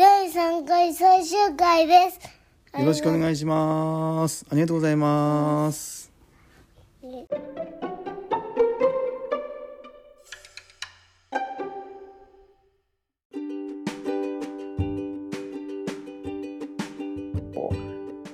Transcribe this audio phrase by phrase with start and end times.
[0.00, 2.18] 第3回最終回です。
[2.80, 4.46] よろしくお願いします。
[4.50, 6.10] ありがとうございます。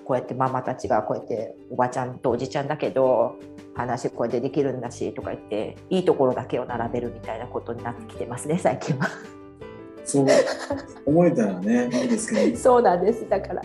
[0.04, 3.40] こうやってママたちがこうやっておばちゃんとおじちゃんだけど
[3.74, 9.08] 話こうやってできるんだしとか言っていいところだけを並べるみたいなことになってきてますね最近は。
[10.06, 10.26] そう
[11.04, 13.62] 思えたらねいいですけど そうなんですだから。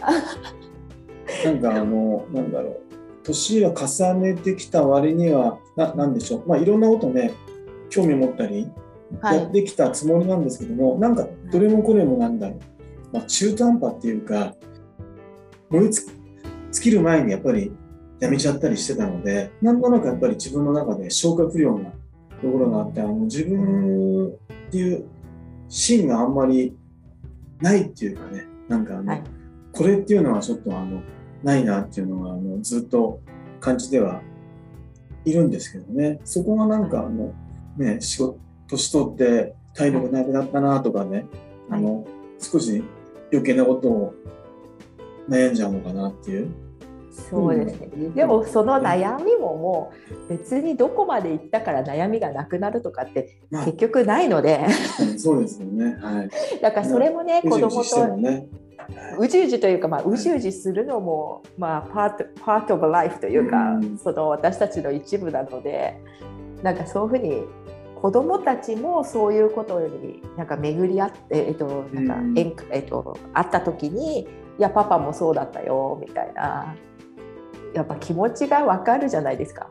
[1.45, 2.77] なんかあのなんだろう
[3.23, 7.31] 年を重ねてきた割にはななんでしょうまあいろんなことね
[7.89, 8.70] 興味持ったり
[9.21, 9.38] はい。
[9.38, 12.59] やってきたつもりなんですけども、なんかどれもこれもなんだろう、
[13.12, 14.55] まあ、中途半端っていうか
[15.70, 16.05] 燃えつ
[16.71, 17.73] 尽きる前にやっぱり
[18.20, 21.89] やめちゃったりしてたのでなんとなくやっぱり自分の中で消化不良な
[22.41, 24.31] ところがあってあの自分っ
[24.71, 25.05] ていう
[25.71, 26.77] 芯があんまり
[27.61, 29.23] ないっていうかねなんかあの、はい。
[29.71, 31.02] これっていうのはちょっとあの
[31.43, 33.21] ないなっていうのがあのずっと
[33.62, 34.21] 感じては
[35.23, 36.20] いるんですけどね。
[36.26, 37.34] そこがなんかあの、
[37.77, 38.37] ね、仕事
[38.68, 41.26] 年取って体力なくなったなとかね、
[41.70, 42.05] あの
[42.40, 42.84] 少し
[43.32, 44.13] 余計なことを
[45.29, 46.51] 悩んじゃうのかなっていう。
[47.12, 48.09] そうですね。
[48.15, 49.91] でもその悩みもも
[50.27, 54.65] う別にどこまで行ったから悩みがなくなるとかってまあ結局ないので
[54.99, 55.98] うんそうですよね。
[56.01, 56.29] はい。
[56.62, 58.48] だからそれもね子供とね。
[59.20, 66.01] うじうじというか、まあ、うじうじするのも、まあ、パートパートオブライフというか、うんその私たちの一部なので
[66.63, 67.44] なんかそういうふうに
[68.01, 72.41] 子供たちもそういうことになんか巡り合って、えっとなんか
[72.72, 74.22] えっと、会った時に
[74.57, 76.75] 「いやパパもそうだったよ」みたいな
[77.73, 79.69] やっぱ気持ちがわかるじゃないですか。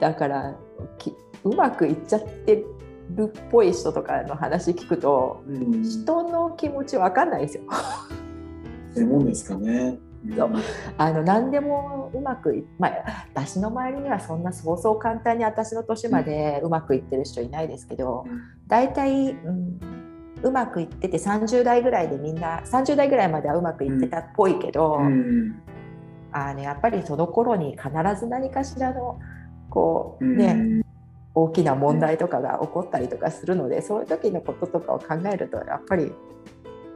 [0.00, 0.56] だから
[0.98, 2.64] きうまくいっちゃって
[3.14, 5.82] るっぽい人とかの話聞くとうん。
[5.82, 7.64] 人の気持ちわかんないですよ。
[8.94, 9.98] そういうもんですかね。
[10.36, 10.50] そう
[10.98, 18.26] あの何でもうまくい、まあ、私の周りにはそんなそうそう簡単に私の年までうまくいってる人いないですけど
[18.66, 19.80] 大体、うん、
[20.42, 25.62] うまくいってて30代ぐらいでみんな30代ぐらいまではうまくいってたっぽいけど、うん。
[26.32, 29.18] あのやっぱりその頃に必ず何かしらの
[29.68, 30.82] こううんね、
[31.34, 36.12] 大きな問題とかが起こったりとかするのでそういう時のこととかを考えるとやっぱり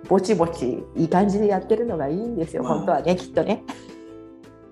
[0.08, 3.62] ぼちぼちいい感じでやってるのがいいんですよ、まあ本当はねきっとね。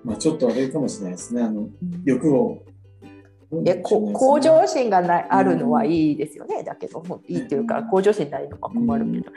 [0.03, 1.41] まあちょっとあれかもしれないですね。
[1.41, 1.69] あの
[2.03, 2.63] 欲を。
[3.51, 9.31] でこ向上心がないあるのはいいですよね、だけどもいいっていうか向上心ないのが困るけど、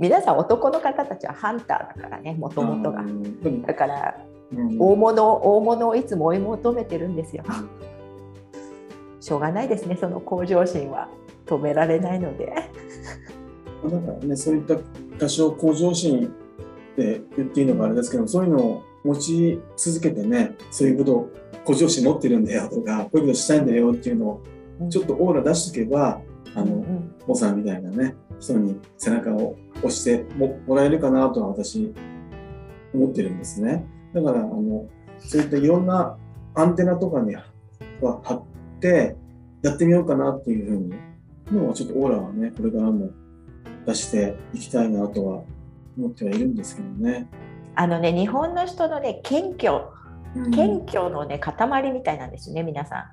[0.00, 3.02] 皆さん男の方たちはハンターだからねもともとが。
[3.02, 4.37] うんだからうん
[4.78, 7.44] 大物大物をいつも追い求めてるんですよ。
[9.20, 11.08] しょうがないですねその向上心は
[11.46, 12.46] 止められないので。
[13.84, 14.76] だからね、そういった
[15.18, 21.30] 多少向上心って言っていいのかあれですけど、そういうのを持ち続けてね、そういうことを
[21.64, 24.40] 向上心持ってるんだよとか、こういうことしたいんだよっていうのを
[24.90, 26.20] ちょっとオーラ出しておけば、
[26.54, 31.92] あの、うんさんみたいなね、人に背中を押してももらえるかなとは私、
[32.94, 33.84] 思ってるんですね。
[34.22, 34.86] だから、あの、
[35.18, 36.16] そういったいろんな
[36.54, 37.44] アンテナとかには
[38.00, 39.16] 張って、
[39.62, 40.94] やってみようかなっていうふうに、
[41.52, 43.10] のはちょっとオーラはね、これからも
[43.86, 45.42] 出していきたいなとは
[45.96, 47.28] 思ってはいるんですけどね。
[47.74, 49.72] あのね日本の人のね謙虚
[50.36, 52.98] うん謙虚のね塊みたいなんですね皆さん。
[52.98, 53.06] あ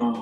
[0.00, 0.12] あ、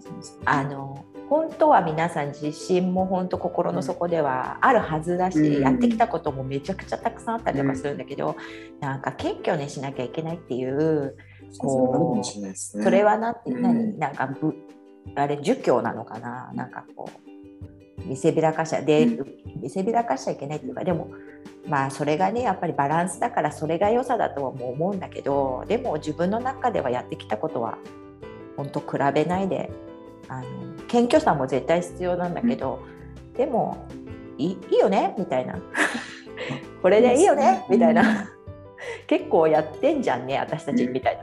[0.00, 0.42] そうですか。
[0.46, 5.62] あの本当は皆さん自信も本当心の底ではあるはずだし、うん。
[5.62, 8.36] やってきたこともめちゃくちゃたくさんあったりとかするんだけど、
[8.80, 11.16] なんか謙虚にしなきゃいけないっていう
[11.52, 12.54] そうね。
[12.54, 14.54] それはなんて、うん何なんかぶ
[15.14, 16.50] あれ儒教なのかな？
[16.54, 19.26] なんかこう見せびらかしちゃで、う
[19.60, 21.10] 見せびらかしちゃいけないっていうかでも
[21.66, 27.78] まあそれがねやっぱりバランスだからそれが良さだとはもう思うんだけどでも自分の中ではやってきたことは
[28.56, 29.70] 本当比べないで
[30.28, 30.44] あの
[30.88, 32.80] 謙虚さも絶対必要なんだけど、
[33.36, 33.86] でも
[34.38, 35.14] いいいいよね？
[35.18, 35.58] みたいな。
[36.82, 37.64] これでいいよね？
[37.70, 38.30] みたいな。
[39.06, 41.18] 結構やってんじゃんね私たちみたい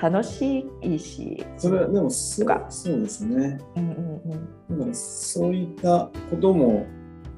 [0.00, 0.08] な。
[0.10, 2.64] 楽しいし、それはでもそうか。
[2.70, 3.58] そうですね。
[3.76, 4.20] うんうん
[4.70, 4.78] うん。
[4.78, 6.86] だからそういったことも、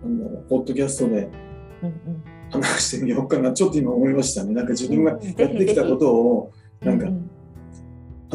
[0.03, 1.29] なんだろう、ポッドキャストで
[1.83, 2.23] うんうん。
[2.51, 4.53] 話してみようかな、ちょっと今思いましたね。
[4.55, 6.53] なんか自分がうんやってきたことを、
[6.83, 7.31] なんかううん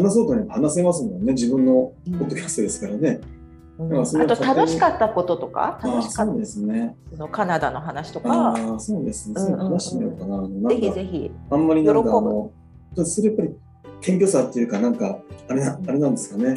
[0.04, 3.20] 話そうとね、話せますもんね、自分のポッドキャストですからね。
[3.22, 3.38] うん
[3.80, 5.80] あと楽しかったこととか？
[5.84, 6.96] 楽しかったですね。
[7.12, 8.74] そのカナダの話とあか？
[8.76, 9.36] あ、そうですね。
[9.38, 10.70] うんうんうん話してみようかな。
[10.70, 12.52] ぜひぜひあんまりなんかあ喜ぶの、
[13.06, 13.56] それやっぱり
[14.02, 16.56] 謙虚さっていうか、なんか、あれな、あれなんですかね。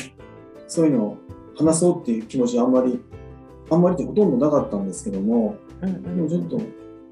[0.66, 1.16] そういうのを
[1.58, 2.98] 話そうっていう気持ちはあんまり
[3.70, 6.58] あんまりってほとんどなかったんですけども、うんうんでもちょっと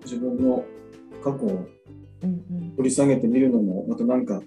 [0.04, 0.64] 自分の
[1.22, 1.66] 過去を
[2.78, 4.40] 掘り下げてみるのも、またなんか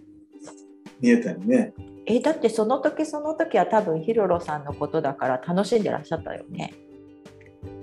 [1.01, 1.73] 見えたりね。
[2.05, 6.73] えだってその時その時は多分ヒロロさんのことだから楽しんでらっしゃったよね。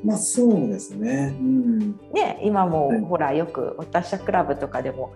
[0.04, 1.36] まあそうですね。
[1.38, 1.92] うん。
[2.12, 5.12] ね今も、はいほらよく私はクラブとかでも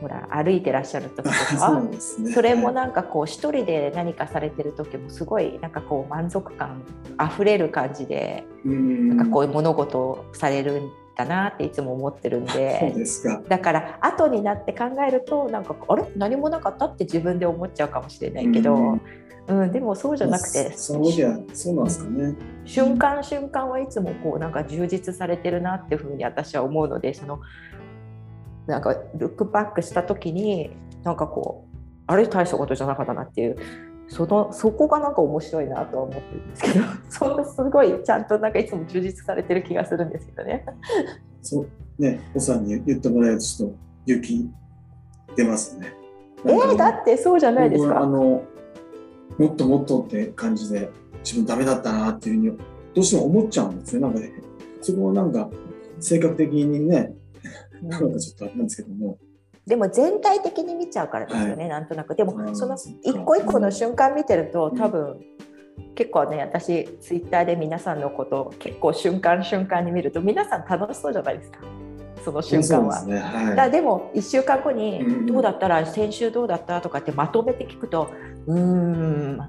[0.00, 2.32] ほら歩いてらっしゃる時と そかうですね。
[2.32, 6.82] それもはいなんかこう一人で何かされてる時もすごいなんかこう満足感
[7.16, 9.16] あふれる感じでうん。
[9.16, 12.92] なんかこういう物事をされるんだなっていつも思ってるんで。
[12.96, 13.42] ですか。
[13.48, 16.04] だから後になって考えるとなんかあれ？
[16.16, 19.00] 何もなかったって自分で思っちゃうかもしれないけど、うんうん
[19.46, 22.34] でもそうじゃなくて、その時はそうなんですかね。
[22.64, 27.40] 瞬間瞬間はいつもこうなんか充実されてるなっていうふうに私は思うのでその
[28.66, 30.70] なんかルックバックした時に
[31.02, 31.76] なんかこう
[32.06, 32.26] あれ？
[32.26, 33.56] 大したことじゃなかったなっていう
[34.08, 40.64] そのそこがなんか面白いなとは思ってるんですけど そんなすごいちゃんとなんかいつも充実されてる気がするんですけどね。
[41.42, 41.66] そう
[41.98, 44.50] ね、おさんに言ってもらえるとちょっと勇気
[45.36, 45.92] 出ますね。
[46.44, 48.00] えー、だってそうじゃないですか。
[48.00, 48.42] あの
[49.38, 50.90] もっともっとって感じで
[51.22, 52.58] 自分ダメだったなっていうふうに
[52.94, 54.00] どうしても思っちゃうんですね。
[54.00, 54.32] なんかね、
[54.80, 55.48] そこはなんか
[56.00, 57.12] 性格的にね、
[57.82, 59.18] なんかちょっとあれなんですけども、
[59.66, 62.14] でも全体的に見ちゃうからですよね、なんとなく。
[62.14, 65.20] でもその一個一個の瞬間見てるとうん多分
[65.94, 71.58] 結構ね私ツイッターで皆さんのことを結構瞬間瞬間に見ると皆さん楽しそうじゃないですか
[72.24, 72.94] その瞬間は。
[72.94, 73.18] ですね。
[73.18, 73.56] はい。
[73.56, 78.08] だでも1週間後にうん「どうだったら先週どうだった?」とかってまとめて聞くと
[78.46, 79.40] 「うーん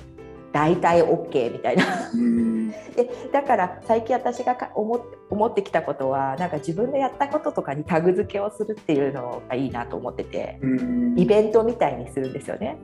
[0.56, 1.84] 大体 OK」みたいな。
[2.14, 2.70] うん。
[2.70, 11.20] でだから最近私がか思っ思ってきたことはなんか自分のやったこととかにタグ付けをするっていうのがいいなと思っててうん。
[11.20, 12.78] イベントみたいにするんですよね。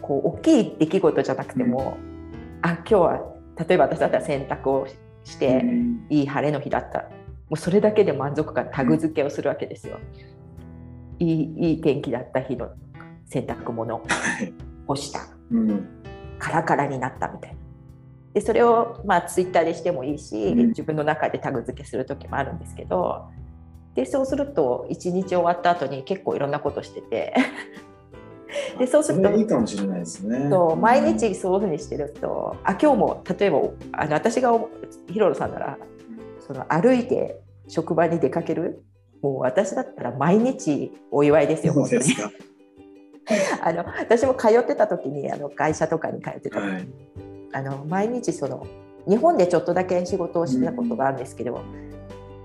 [0.00, 1.98] こう大きい出来事じゃなくても、
[2.62, 4.86] あ今日は例えば私だったら洗濯を
[5.24, 6.06] して、うん。
[6.08, 7.00] いい晴れの日だった。
[7.00, 7.08] も
[7.50, 9.98] うそれだけで満足感タグ付けをするわけですよ。
[11.18, 12.70] いいいい天気だった日の
[13.26, 14.54] 洗濯物はい
[14.86, 15.20] 干した。
[15.50, 16.00] うん
[16.40, 17.56] カラカラになったみたいな。
[18.34, 23.24] でそれをまあツイッターでしてもいいし、うん自分の中でタグ付けする時もあるんですけど
[23.94, 27.34] でそうすると一日終わった後に結構いろんなことしてて
[28.78, 30.48] でそうするとそれいいかもしれないですね。
[30.48, 33.58] そう毎日そういうふうにしてるとあ今日も例えば
[33.92, 34.52] あの私が
[35.08, 35.78] ヒロロさんなら
[36.46, 38.82] その歩いて職場に出かける？
[39.22, 42.30] もう私だったら毎日お祝いですよそうですか。
[43.62, 46.88] あの私も通ってた時にあの会社とかに通ってた時に、はい
[47.52, 48.64] あの毎日その
[49.08, 51.60] 日本でちょっとだけ仕事をしてたことがあるんですけど、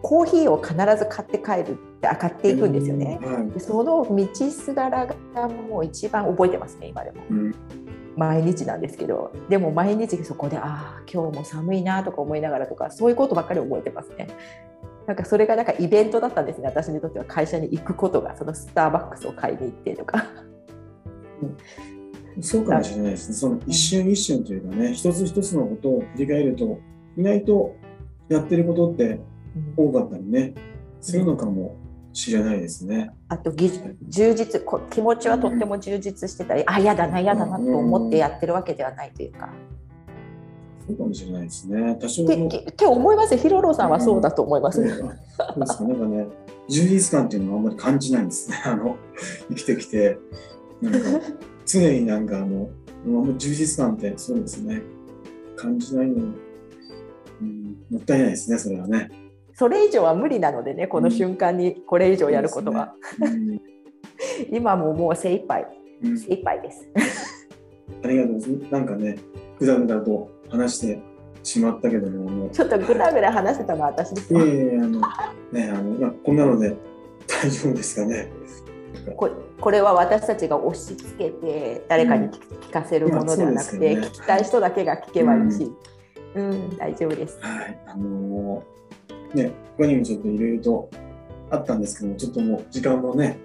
[0.02, 3.20] コーヒーを必ず買って帰るってあ買っていくんですよね。
[3.22, 7.22] はいでその道すがらがもう一番覚えてますね今でも。
[7.30, 7.56] うん
[8.18, 14.28] 毎日なんですけどでも毎日そこでああ今日も寒いなとか思いながらとかそういうことばっかり覚えてますね。
[15.06, 20.26] なんかそれがなんかイベントだったんですね私にとっては会社に行くことがそのスターバックスを買いに行ってとか。
[22.42, 23.36] そうかもしれないですね。
[23.36, 26.80] その一瞬一瞬というかね、一つ一つのことを振り返ると、
[27.18, 27.76] 意外と
[28.30, 29.20] やってることって
[29.78, 30.54] 多かったりね、
[31.00, 31.78] するのかも
[32.12, 33.12] しれないですね。
[33.30, 33.72] あとぎ
[34.08, 39.50] 充実こ気持ちはとっても充実してたり、あ嫌だな嫌だなと思ってやってるわけではないというか。
[40.88, 41.98] そうかもしれないですね。
[42.00, 42.48] 多少っての。
[42.48, 44.78] って思いますヒロロさんはそうだと思います。
[44.78, 46.28] そうですか、なんかね、
[46.70, 48.62] 充実感っていうのはあんまり感じないんですね。
[48.66, 48.98] あの、
[49.50, 50.18] 生きてきて、
[51.66, 52.70] 常になんかあの、
[53.38, 54.82] 充実感ってそうですね、
[55.56, 56.34] 感じないのは、
[57.42, 59.10] うん、もったいないですね、それはね。
[59.54, 63.62] それ以上は無理なのでねこの瞬間にこれ以上やることは、うん
[64.52, 65.66] 今ももう精一杯
[66.04, 66.90] うん精一杯です。
[68.04, 68.72] ありがとうございます。
[68.72, 69.18] なんかね、
[69.60, 71.02] ぐだぐだと話して
[71.44, 74.46] しまったけども、もうちょっとぐだぐだ話してたのは私ですよ。
[74.46, 75.02] いえいえ、あの、
[75.52, 76.76] ね、あの、まあ、こんなので
[77.28, 78.30] 大丈夫ですかね。
[79.14, 84.08] ここれは私たちが押し付けて誰かに聞聞かせるものではなくて、うですよね。
[84.08, 85.72] 聞きたい人だけが聞けばいいし、
[86.36, 87.38] うん、大丈夫です。
[87.42, 88.76] はい、あのー
[89.36, 90.90] ね、他にもちょっといろいろと
[91.52, 93.38] あったんですけども、ちょっともう時間もね、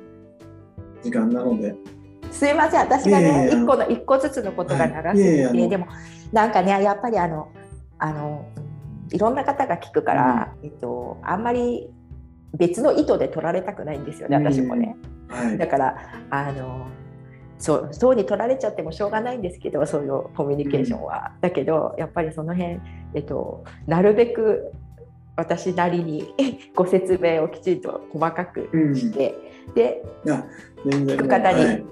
[1.02, 1.74] 時間なので、
[2.30, 5.58] すいません、私がね、一個の一個ずつのことが長すぎて、はい。
[5.58, 5.86] いえでも
[6.32, 7.48] なんかね、やっぱりあの
[7.98, 8.46] あの
[9.10, 11.90] いろんな方が聞くから、えっとあんまり
[12.56, 14.96] 別の意図で取られたくないんですよね、私もね。
[15.30, 15.96] はい、だから
[16.30, 16.86] あの
[17.58, 21.32] そうそうに取られちゃってもしょうがないんですけどそういうコミュニケーションは。
[21.40, 22.80] だけどやっぱりその辺、
[23.14, 24.72] えっと、なるべく
[25.36, 26.34] 私なりに
[26.74, 29.34] ご説明をきちんと細かくして、
[29.74, 30.44] でや、
[30.84, 31.16] 全然。
[31.16, 31.84] 聞く方にはい。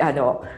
[0.00, 0.48] あのな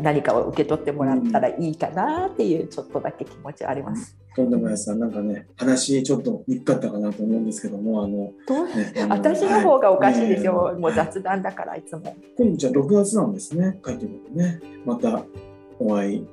[0.00, 4.16] 何かを受け取ってもらったらいいかなっていうちょっとだけ気持ちはあります。
[4.34, 4.94] とんでもないです。
[4.94, 8.66] なんかね、話ちょっとにくかったかなと思うんですけども、あの、どう？
[8.66, 12.16] ね、私の方がおかしいですよ、はもう雑談だからいつも。
[12.36, 14.60] 今度じゃあ6月なんですね、書いてるのね。
[14.86, 15.22] また
[15.78, 16.26] お会い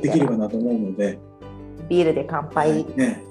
[0.00, 1.18] できればなと思うので、
[1.88, 2.84] ビールで乾杯。
[2.96, 3.22] ね、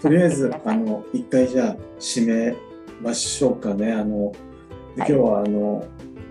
[0.00, 2.56] とりあえずあの一回じゃあ締め
[3.02, 3.92] ましょうかね。
[3.92, 4.32] あの
[4.96, 5.84] で今日はあの、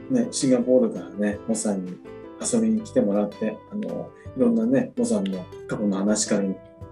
[0.10, 1.98] ね、シンガポールからね、モさんに
[2.42, 6.44] 遊びに来てもらって、あのいろんなね、モさんの過去の話から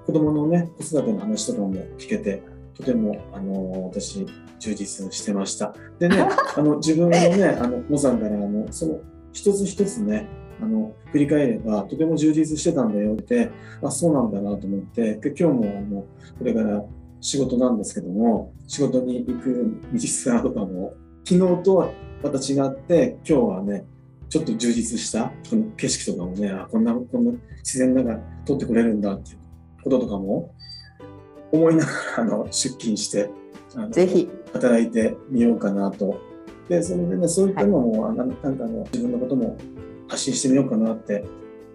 [0.05, 2.41] 子供のね、子育ての話とかも聞けて、
[2.75, 4.25] とてもあの私、
[4.59, 5.73] 充実してました。
[5.99, 8.99] でね、 あの自分のね、あのモさんからあのその
[9.31, 10.27] 一つ一つね、
[10.61, 13.49] あの振り返ればとても充実してたんだよって、
[13.81, 16.05] あそうなんだなと思って、で今日もあのこ
[16.43, 16.83] れから
[17.21, 21.89] 仕事なんですけども、仕事に行く道すがとかも、昨日とは
[22.23, 23.85] また違って、今日はね、
[24.29, 29.37] ちょっと充実したこの景色とかもね、あこんな、こんな自然の中撮ってくれるんだっていう
[29.83, 30.53] こととかも
[31.51, 33.29] 思いながらあの出勤して、
[33.75, 36.19] あのぜひ、働いてみようかなと。
[36.67, 39.57] で、それでね、そういったのも、あなんなんかあの自分のことも
[40.07, 41.23] 発信してみようかなって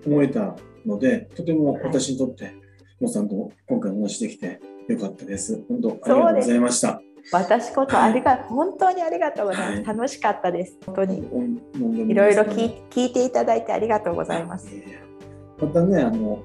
[0.06, 0.54] 思えた
[0.84, 2.54] ので、とても私にとって、
[3.00, 5.62] もさんと今回お話できてよかったです。
[5.68, 7.02] 本当ありがとうございました。
[7.30, 9.88] 私ことありが、本当にありがとうございます。
[9.88, 10.78] はい楽しかったです。
[10.86, 11.18] 本当に。
[11.18, 14.68] いいろいろ聞い聞いていただいてありがとうございます。
[15.60, 16.42] またね、あの、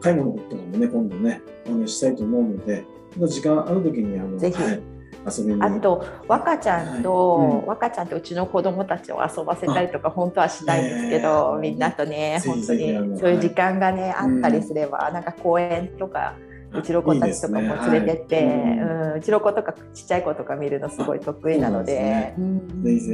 [0.00, 2.84] 介護のこともね、今度ね、お話ししたいと思うので、
[3.16, 4.82] 時間ある時に、あの、ぜひはい、
[5.26, 5.62] 遊びに。
[5.62, 18.46] あと、若ちゃんと、はいうん若ちゃんとうちの子供たちを遊ばせたりとか、本当はしたいんですけど、みんなとね、本当にそういう時間がね、はいあったりすれば、なんか公園とか、あうちの子たちとかも連れてって、はい。
[18.46, 22.40] うん、うちの子とかちっちゃい子とか見るのすごい得意なので、う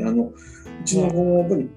[0.07, 0.35] あのう
[0.85, 1.71] ちの子もやっぱり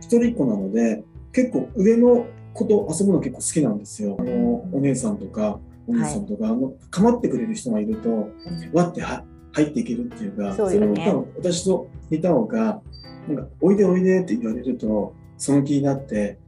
[0.00, 4.16] 一人っ子なので、結構上の子と遊ぶの結構好きなんですよ。
[4.18, 8.28] あのお姉さんとかお兄さんとか、あの構ってくれる人がいると
[8.72, 10.86] わっては入っていけるっていうかそうよね。
[10.86, 12.80] れも多分私と似た方が
[13.28, 16.38] なんかおいでおいでって言われるとその気になって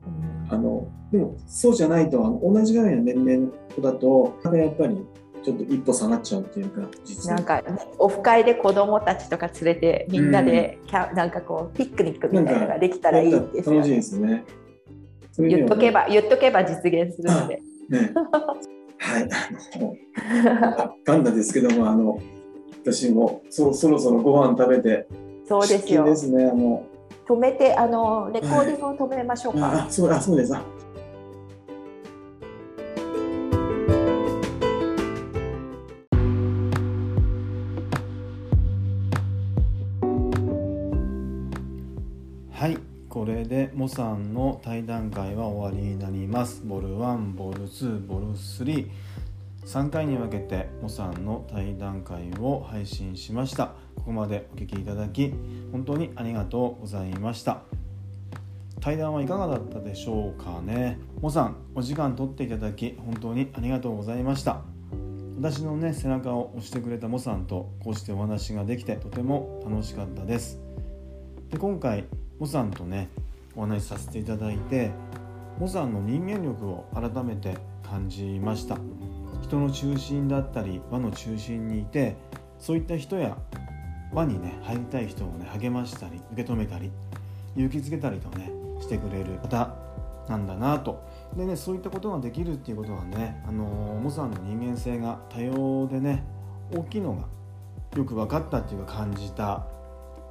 [0.49, 4.97] あのでもそうじゃないとあの同じぐらいの年齢の子だとなんかやっぱり
[5.43, 7.63] ちょっと一歩下がっちゃうっていうか実はなんか
[7.99, 13.97] オフ会で子供たちとか連れてみんなでキャ、なんかこうピクニックみたいなのができたらいいですよ楽しいね。
[13.97, 14.45] ですね。
[15.39, 17.61] 言っとけば言っとけば実現するので。
[17.89, 18.13] ね。
[18.99, 19.29] はい、
[19.75, 19.97] あの、
[21.05, 22.19] ガンダですけども、あの、
[22.83, 25.07] 私もそそろそろご飯食べて、
[25.47, 26.17] そうですよで。
[26.17, 26.85] すね、あの、
[27.29, 29.87] 止めてあのレコーディングを止めましょうか。
[29.87, 30.55] あ、そう、あ、そうです。
[30.55, 30.63] あ。
[42.53, 42.79] はい
[43.09, 46.63] これでモさんの対談会は終わりになります。
[46.65, 48.27] ボル1ボル2ボル
[49.67, 53.73] 33回に分けてモさんの対談会を配信しました
[54.07, 55.35] ここまでお聞きいただき
[55.73, 57.63] 本当にありがとうございました。
[58.81, 61.01] 対談はいかがだったでしょうかね。
[61.21, 64.63] モさんお時間取っていただき本当にありがとうございました。
[65.41, 70.61] 私のね背中を押してくれたモさんとこうしてお話ができてとても楽しかったです。
[71.51, 72.05] で今回
[72.39, 73.09] モさんとね
[73.57, 74.93] お話しさせていただいて
[75.59, 78.79] モさんの人間力を改めて感じました。
[79.43, 82.15] 人の中心だったり輪の中心にいて
[82.61, 83.37] そういった人や
[84.13, 86.91] 輪にね入りたい人をね励ましたり受け止めたり
[87.57, 89.75] 勇気づけたりとねしてくれる方
[90.29, 91.05] なんだなと。
[91.37, 96.25] でねそういったことができるっていうことはねあのモさんの人間性が多様でね
[96.73, 97.27] 大きいのが
[97.97, 99.67] よく分かったっていうか感じた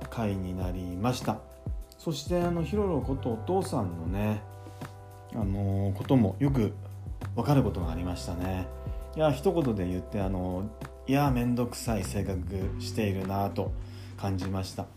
[0.10, 1.40] 回になりました。
[1.98, 4.42] そしてあのヒロロことお父さんのね
[5.34, 6.74] あのこともよく
[7.36, 8.68] 分かることがありましたね。
[9.16, 10.70] いや一言で言ってあの
[11.08, 12.42] いや面倒くさい性格
[12.80, 13.72] しているなと
[14.18, 14.88] 感じました。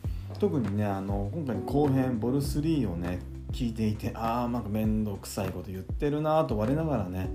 [0.41, 3.19] 特にねあの今回後編ボル3をね
[3.53, 7.29] 聞いていてああなんか面倒くさいこと言ってるなと我ながらね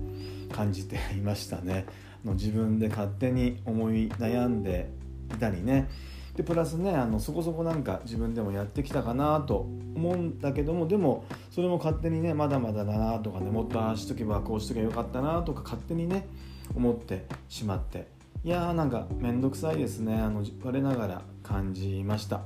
[0.52, 1.86] 感じていましたね。
[2.24, 4.90] の自分で勝手に思い悩んで
[5.32, 5.88] いたりね。
[6.34, 16.26] でプラスねあのそこそこなんか自分でもやってきたかなと思うんだけどもでもそれも勝手にねまだまだだなとかねもっとああしとけばこうしとけばよかったなとか勝手にね
[16.74, 18.13] 思ってしまって
[18.44, 20.16] いやーなんか面倒くさいですね。
[20.16, 22.42] あの我ながら感じました。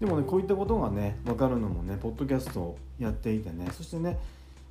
[0.00, 4.18] でもねこういったことがね分かるのもねポッドキャストをやっていてねそしてね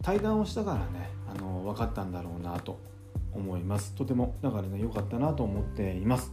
[0.01, 2.79] 対談をしたからねあの分かったんだろうなと
[3.31, 3.93] 思います。
[3.93, 6.31] とてもだからね良かったなと思っています。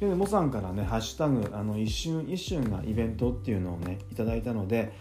[0.00, 4.94] で、ね、モさんからね「ハッシュタグあの一瞬一瞬がイベント」っていうのをねいただいたので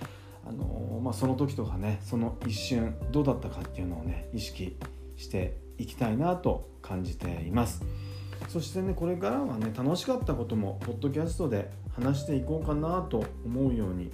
[0.46, 4.76] あのまあ、その時とかねその一瞬どうだったかっていうのをね意識
[5.16, 7.82] していきたいなと感じています。
[8.56, 14.10] そしてねこれからはね楽しかったこともポッドキャストで話していこうかなと思うように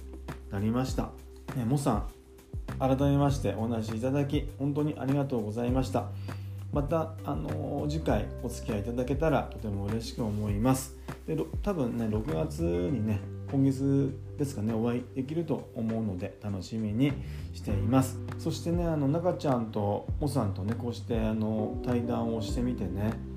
[0.50, 1.12] なりました、
[1.54, 2.08] ね、モさん
[2.80, 6.06] 改めましてお話しいただき本当にありがとうございました。
[6.72, 10.96] またあの次回お付き合いいただけたらとても嬉しく思います。
[11.24, 13.20] で多分ね6月にね
[13.52, 17.12] 今月ですかねお会いできると思うので楽しみに
[17.52, 18.18] しています。
[18.38, 23.30] そしてねあの中ちゃんとモさんとねこうしてあの対談をしてみてね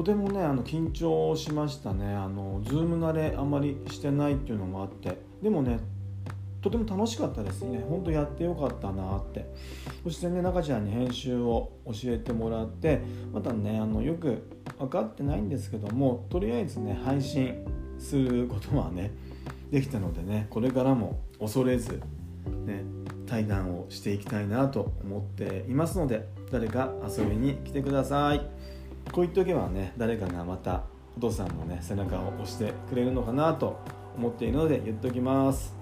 [0.00, 2.14] とてもねあの緊張しましたね。
[2.14, 5.18] あのズーム慣れあんまりしてないっていうのもあって。
[5.42, 5.78] でもね
[6.62, 7.84] とても楽しかったですね。
[7.86, 9.44] 本当やってよかったなって。
[10.02, 14.42] そしてね中ちゃんに編集を教えてもらってまたねあのよく
[14.78, 17.62] 分かってないんですけどもとりあえずね配信
[17.98, 19.10] することはね
[19.70, 22.00] できたのでねこれからも恐れず、
[22.64, 22.84] ね、
[23.26, 28.59] 対談をしていきたいなと思っていますので誰か遊びに来てください。
[29.12, 30.82] こう言っておけばね誰かがまた
[31.16, 33.78] お父さんのね背中を押してくれるのかなと
[34.16, 35.74] 思っているので言っておきます。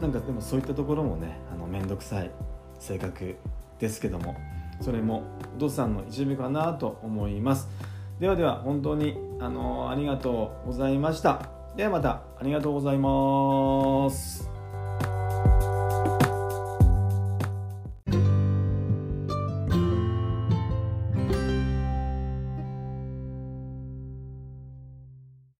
[0.00, 2.30] なんかでもそういったところもねあの面倒くさい
[2.78, 3.36] 性格
[3.78, 4.34] ですけども
[4.80, 5.22] それも
[5.56, 7.68] お父さんの一部かなと思います。
[8.20, 11.48] ではでは本当にあのありがとうございました。
[11.76, 14.53] ではまたありがとうございます。